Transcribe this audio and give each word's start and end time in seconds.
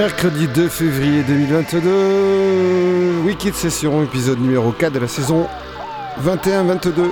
Mercredi 0.00 0.48
2 0.48 0.68
février 0.68 1.22
2022, 1.24 3.20
Wikid 3.26 3.54
Session, 3.54 4.02
épisode 4.02 4.40
numéro 4.40 4.72
4 4.72 4.94
de 4.94 4.98
la 4.98 5.06
saison 5.06 5.46
21-22. 6.24 7.10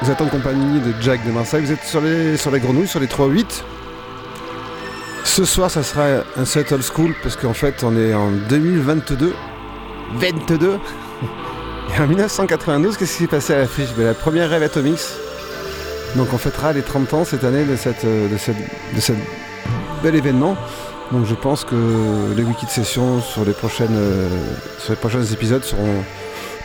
Vous 0.00 0.08
êtes 0.08 0.20
en 0.20 0.28
compagnie 0.28 0.78
de 0.78 0.94
Jack 1.00 1.26
de 1.26 1.32
Marseille, 1.32 1.64
vous 1.64 1.72
êtes 1.72 1.82
sur 1.82 2.00
les, 2.00 2.36
sur 2.36 2.52
les 2.52 2.60
grenouilles, 2.60 2.86
sur 2.86 3.00
les 3.00 3.08
3-8. 3.08 3.64
Ce 5.24 5.44
soir, 5.44 5.68
ça 5.68 5.82
sera 5.82 6.04
un 6.36 6.44
set 6.44 6.70
old 6.70 6.84
school 6.84 7.12
parce 7.24 7.34
qu'en 7.34 7.54
fait, 7.54 7.82
on 7.82 7.96
est 7.96 8.14
en 8.14 8.30
2022. 8.30 9.34
22 10.14 10.78
Et 11.96 12.00
en 12.00 12.06
1992, 12.06 12.96
qu'est-ce 12.96 13.16
qui 13.16 13.22
s'est 13.24 13.26
passé 13.26 13.52
à 13.52 13.58
l'affiche 13.58 13.92
ben, 13.96 14.04
La 14.06 14.14
première 14.14 14.48
rêve 14.48 14.62
Atomics. 14.62 15.00
Donc 16.14 16.28
on 16.32 16.38
fêtera 16.38 16.72
les 16.72 16.82
30 16.82 17.14
ans 17.14 17.24
cette 17.24 17.42
année 17.42 17.64
de, 17.64 17.74
cette, 17.74 18.06
cette, 18.38 19.16
de 19.16 19.22
bel 20.04 20.14
événement. 20.14 20.56
Donc 21.12 21.26
je 21.26 21.34
pense 21.34 21.64
que 21.64 22.34
les 22.36 22.42
wikis 22.42 22.66
de 22.66 22.70
session 22.70 23.20
sur 23.20 23.44
les, 23.44 23.52
prochaines, 23.52 23.94
euh, 23.94 24.28
sur 24.78 24.92
les 24.92 24.98
prochains 24.98 25.22
épisodes 25.24 25.62
seront 25.62 26.02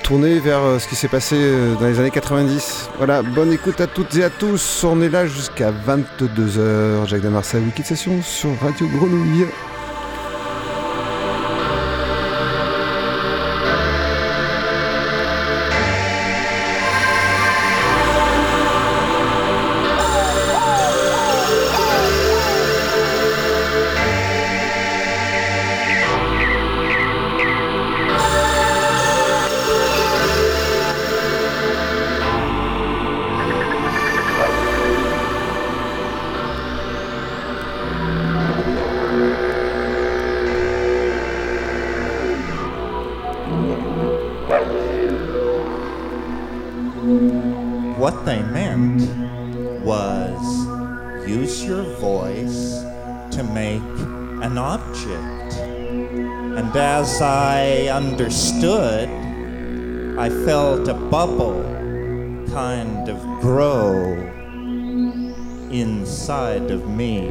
tournés 0.03 0.39
vers 0.39 0.63
euh, 0.63 0.79
ce 0.79 0.87
qui 0.87 0.95
s'est 0.95 1.07
passé 1.07 1.35
euh, 1.37 1.75
dans 1.75 1.85
les 1.85 1.99
années 1.99 2.09
90. 2.09 2.89
Voilà, 2.97 3.21
bonne 3.21 3.51
écoute 3.51 3.81
à 3.81 3.87
toutes 3.87 4.15
et 4.15 4.23
à 4.23 4.29
tous. 4.29 4.83
On 4.83 5.01
est 5.01 5.09
là 5.09 5.27
jusqu'à 5.27 5.71
22h. 5.71 7.05
Jacques 7.05 7.23
Marseille, 7.25 7.63
wiki 7.63 7.81
de 7.81 7.87
session 7.87 8.21
sur 8.21 8.49
Radio 8.61 8.87
Grenouille. 8.87 9.45
As 57.19 57.23
I 57.23 57.87
understood, 57.91 59.09
I 60.17 60.29
felt 60.45 60.87
a 60.87 60.93
bubble 60.93 61.65
kind 62.53 63.09
of 63.09 63.19
grow 63.41 64.15
inside 65.69 66.71
of 66.71 66.87
me. 66.87 67.27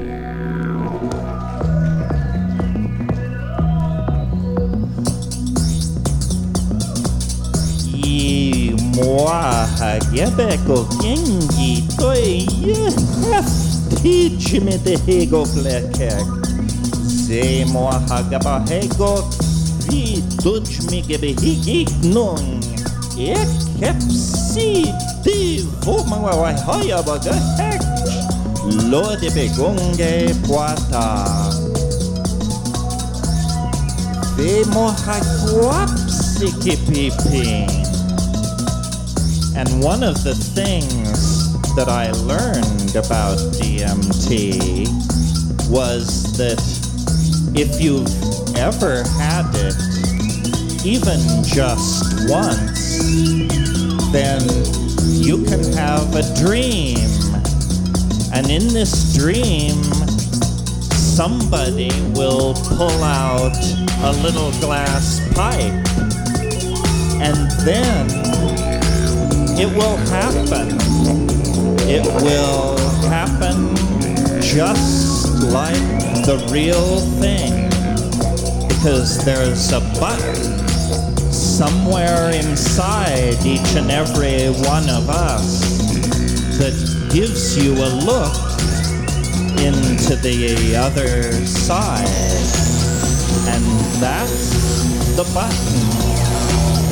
I 7.96 8.76
moi 8.92 9.64
hagebeko 9.80 10.84
gengi 11.00 11.88
toi 11.96 12.44
heftig 13.32 14.64
med 14.64 14.80
det 14.84 15.00
hego 15.06 15.44
flekek. 15.46 16.26
Se 17.26 17.64
moi 17.72 17.94
hagaba 18.08 18.58
hego 20.38 20.60
vi 20.60 20.60
dutch 20.60 20.90
mi 20.90 21.02
gebe 21.02 21.34
higik 21.40 21.90
nung. 22.02 22.62
Ek 23.18 23.48
hepsi 23.80 24.92
di 25.22 25.66
vo 25.82 26.04
mangwa 26.04 26.34
wa 26.36 26.52
hoya 26.52 27.02
baga 27.02 27.32
hek. 27.56 27.82
Lo 28.90 29.16
de 29.16 29.30
begonge 29.30 30.34
poata. 30.46 31.26
Ve 34.36 34.64
mo 34.72 34.90
haguapsi 34.90 36.52
kipiping. 36.62 37.68
And 39.56 39.82
one 39.82 40.04
of 40.04 40.22
the 40.22 40.34
things 40.34 41.74
that 41.74 41.88
I 41.88 42.12
learned 42.12 42.94
about 42.94 43.38
DMT 43.58 44.86
was 45.68 46.36
that 46.38 46.62
if 47.54 47.80
you've 47.80 48.56
ever 48.56 49.02
had 49.18 49.50
it, 49.54 50.07
even 50.84 51.18
just 51.44 52.30
once, 52.30 52.98
then 54.12 54.40
you 55.04 55.44
can 55.44 55.62
have 55.74 56.14
a 56.14 56.22
dream. 56.36 56.98
And 58.32 58.48
in 58.48 58.68
this 58.68 59.16
dream, 59.16 59.82
somebody 60.92 61.90
will 62.14 62.54
pull 62.54 63.02
out 63.02 63.56
a 64.02 64.12
little 64.22 64.52
glass 64.60 65.20
pipe. 65.34 65.72
And 67.20 67.50
then 67.66 68.06
it 69.58 69.74
will 69.76 69.96
happen. 70.08 70.76
It 71.88 72.06
will 72.22 72.78
happen 73.08 73.74
just 74.40 75.42
like 75.52 75.74
the 76.24 76.48
real 76.52 77.00
thing. 77.20 77.68
Because 78.68 79.24
there's 79.24 79.72
a 79.72 79.80
button 79.98 80.57
somewhere 81.58 82.30
inside 82.30 83.34
each 83.44 83.74
and 83.74 83.90
every 83.90 84.46
one 84.70 84.88
of 84.88 85.10
us 85.10 85.58
that 86.56 86.72
gives 87.12 87.58
you 87.58 87.72
a 87.72 87.90
look 88.06 88.32
into 89.58 90.14
the 90.22 90.76
other 90.76 91.32
side. 91.44 92.06
And 93.48 93.64
that's 94.00 95.16
the 95.16 95.24
button 95.34 95.82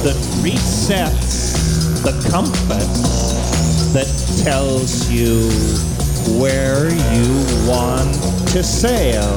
that 0.02 0.16
resets 0.42 2.02
the 2.02 2.28
compass 2.28 3.92
that 3.92 4.42
tells 4.42 5.08
you 5.08 5.48
where 6.40 6.90
you 6.90 7.70
want 7.70 8.12
to 8.48 8.64
sail. 8.64 9.36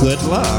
Good 0.00 0.22
luck. 0.22 0.50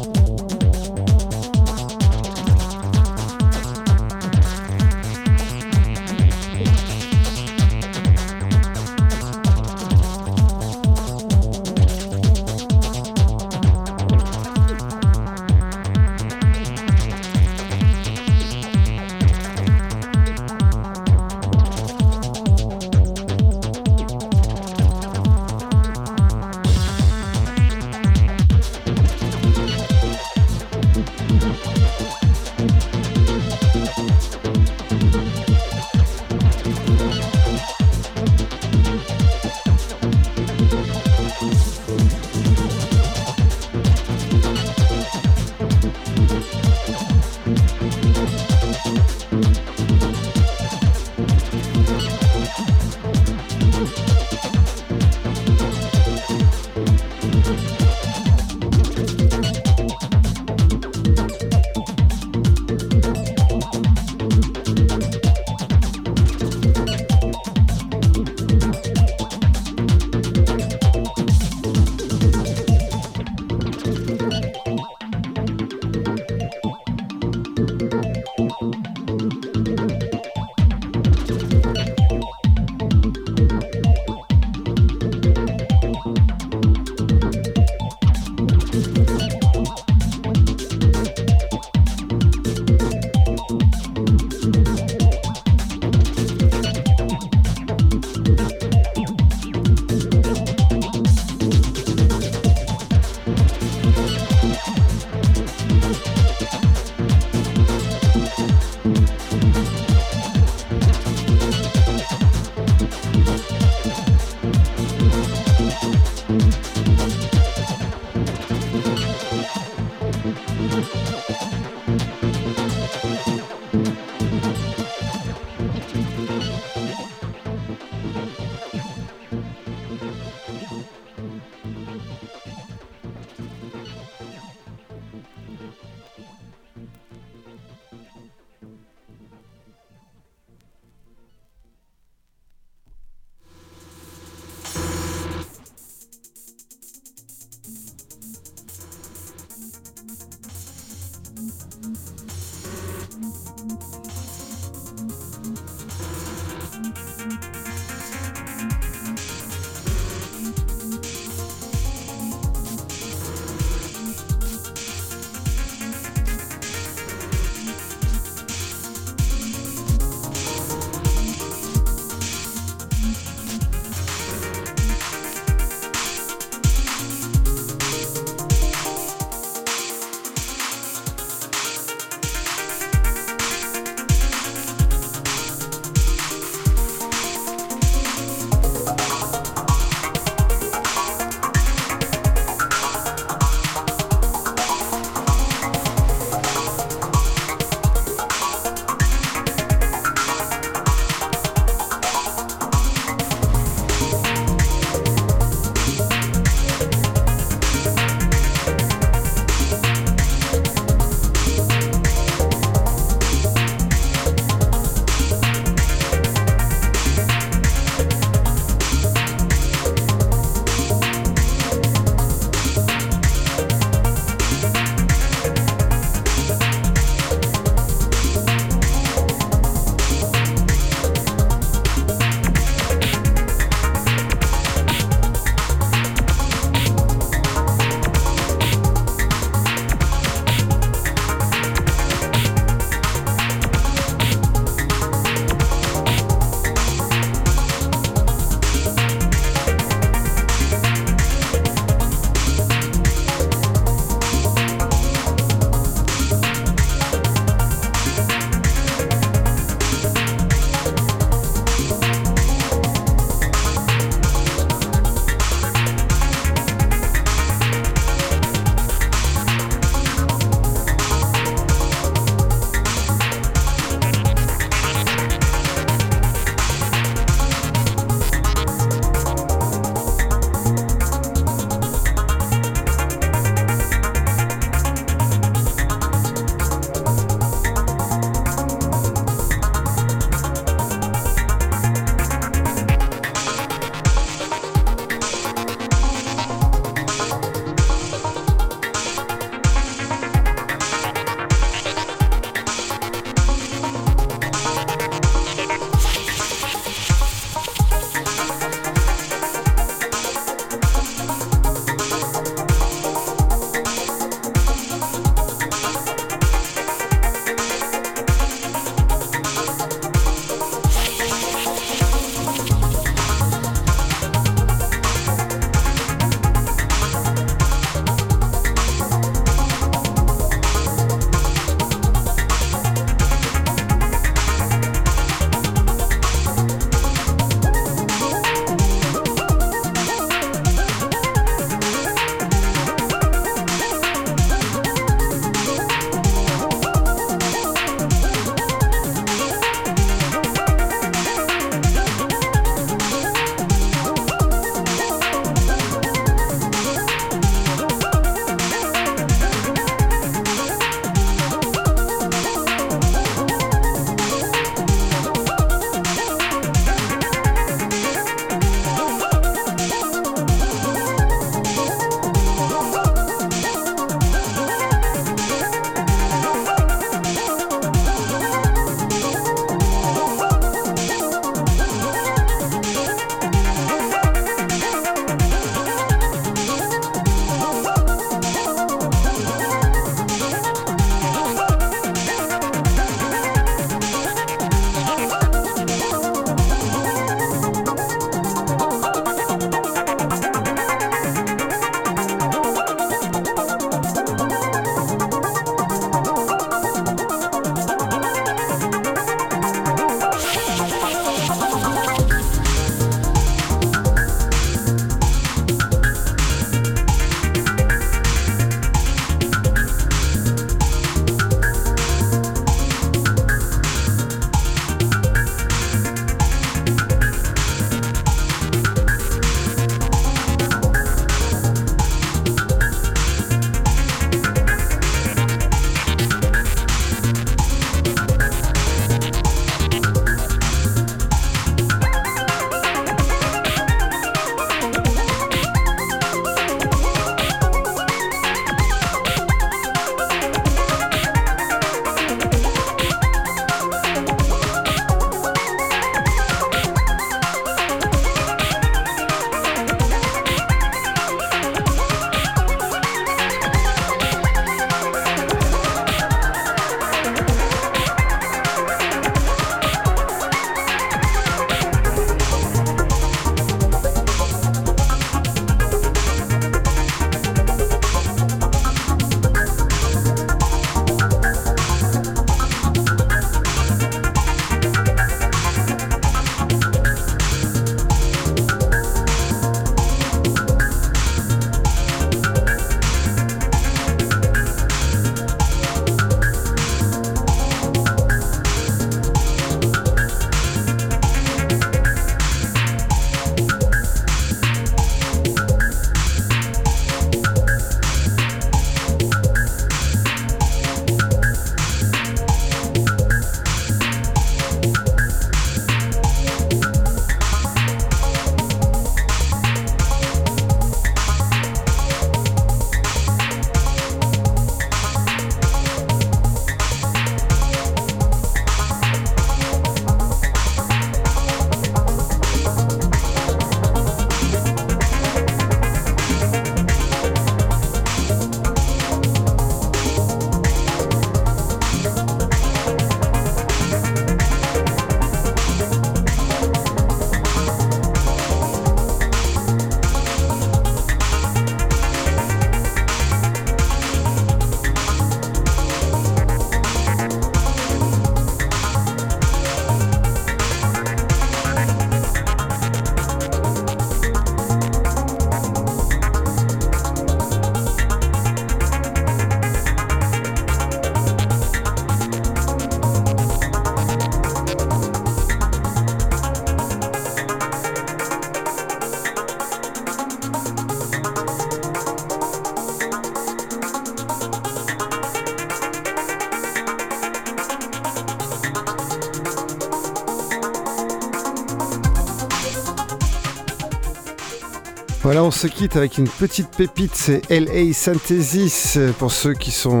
Voilà, 595.32 595.44
on 595.44 595.52
se 595.52 595.68
quitte 595.68 595.94
avec 595.94 596.18
une 596.18 596.26
petite 596.26 596.70
pépite, 596.76 597.14
c'est 597.14 597.48
LA 597.50 597.92
Synthesis. 597.92 598.98
Pour 599.20 599.30
ceux 599.30 599.54
qui 599.54 599.70
sont 599.70 600.00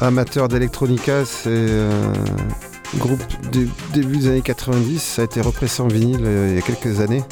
amateurs 0.00 0.46
d'electronica, 0.46 1.24
c'est 1.24 1.50
un 1.50 2.98
groupe 2.98 3.20
du 3.50 3.68
début 3.92 4.18
des 4.18 4.28
années 4.28 4.42
90. 4.42 5.02
Ça 5.02 5.22
a 5.22 5.24
été 5.24 5.40
repressé 5.40 5.82
en 5.82 5.88
vinyle 5.88 6.20
euh, 6.22 6.50
il 6.50 6.54
y 6.54 6.58
a 6.58 6.62
quelques 6.62 7.00
années. 7.00 7.24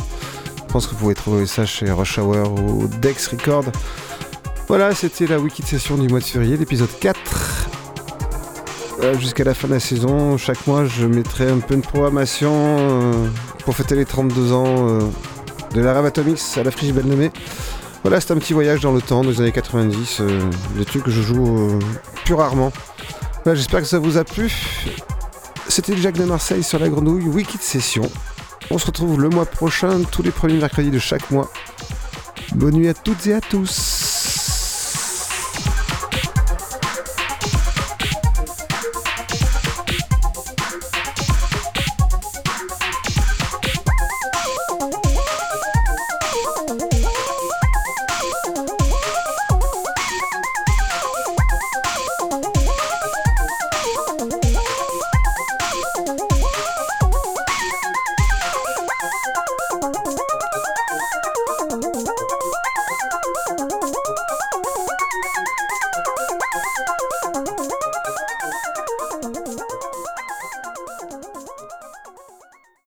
Je 0.57 0.73
pense 0.73 0.89
que 0.89 0.95
vous 0.95 0.99
pouvez 0.99 1.15
trouver 1.15 1.47
ça 1.47 1.65
chez 1.65 1.89
Rush 1.93 2.19
Hour 2.19 2.53
ou 2.55 2.89
Dex 3.01 3.29
Record. 3.29 3.67
Voilà, 4.67 4.93
c'était 4.93 5.29
la 5.29 5.39
wiki 5.39 5.63
session 5.63 5.99
du 5.99 6.09
mois 6.09 6.19
de 6.19 6.25
février, 6.25 6.57
l'épisode 6.57 6.91
4. 6.99 7.21
Voilà, 8.97 9.17
Jusqu'à 9.17 9.45
la 9.45 9.55
fin 9.55 9.69
de 9.69 9.75
la 9.75 9.81
saison, 9.81 10.37
chaque 10.39 10.67
mois, 10.67 10.87
je 10.87 11.07
mettrai 11.07 11.49
un 11.49 11.61
peu 11.61 11.77
de 11.77 11.83
programmation 11.83 12.51
euh, 12.53 13.13
pour 13.65 13.77
fêter 13.77 13.95
les 13.95 14.07
32 14.07 14.51
ans 14.51 14.89
euh, 14.89 15.01
de 15.77 15.83
la 15.83 15.93
à 15.93 16.63
la 16.63 16.71
friche 16.71 16.93
Belle-Nommée. 16.93 17.31
Voilà, 18.03 18.21
c'est 18.21 18.33
un 18.33 18.39
petit 18.39 18.55
voyage 18.55 18.81
dans 18.81 18.93
le 18.93 19.03
temps 19.03 19.23
des 19.23 19.41
années 19.41 19.53
90, 19.53 20.19
euh, 20.21 20.41
des 20.77 20.85
trucs 20.87 21.03
que 21.03 21.11
je 21.11 21.21
joue 21.21 21.59
euh, 21.59 21.79
plus 22.25 22.35
rarement. 22.35 22.73
Voilà, 23.45 23.57
J'espère 23.57 23.81
que 23.81 23.87
ça 23.87 23.99
vous 23.99 24.17
a 24.17 24.25
plu. 24.25 24.51
C'était 25.69 25.97
Jacques 25.97 26.17
de 26.17 26.25
Marseille 26.25 26.63
sur 26.63 26.79
la 26.79 26.89
grenouille, 26.89 27.25
wiki 27.25 27.59
de 27.59 27.63
session. 27.63 28.11
On 28.71 28.79
se 28.79 28.87
retrouve 28.87 29.21
le 29.21 29.29
mois 29.29 29.45
prochain, 29.45 30.01
tous 30.11 30.23
les 30.23 30.31
premiers 30.31 30.57
mercredis 30.57 30.91
de 30.91 30.99
chaque 30.99 31.31
mois. 31.31 31.51
Bonne 32.55 32.75
nuit 32.75 32.89
à 32.89 32.95
toutes 32.95 33.27
et 33.27 33.35
à 33.35 33.41
tous. 33.41 33.96